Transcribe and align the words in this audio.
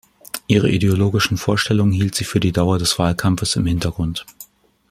Ihre 0.47 0.67
ideologischen 0.71 1.37
Vorstellungen 1.37 1.91
hielt 1.91 2.15
sie 2.15 2.23
für 2.23 2.39
die 2.39 2.51
Dauer 2.51 2.79
des 2.79 2.97
Wahlkampfes 2.97 3.55
im 3.55 3.67
Hintergrund. 3.67 4.25